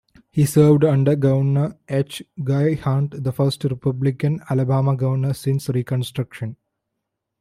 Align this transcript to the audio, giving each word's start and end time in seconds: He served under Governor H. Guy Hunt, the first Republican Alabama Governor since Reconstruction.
He 0.31 0.47
served 0.47 0.83
under 0.83 1.15
Governor 1.15 1.77
H. 1.87 2.23
Guy 2.43 2.73
Hunt, 2.73 3.23
the 3.23 3.31
first 3.31 3.63
Republican 3.65 4.41
Alabama 4.49 4.95
Governor 4.95 5.33
since 5.35 5.69
Reconstruction. 5.69 6.55